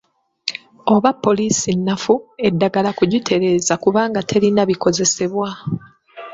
Oba 0.93 1.11
poliisi 1.23 1.69
nnafu, 1.75 2.13
eddagala 2.47 2.89
kugitereeza 2.97 3.73
kubanga 3.83 4.19
terina 4.29 4.61
bikozesebwa. 4.69 5.49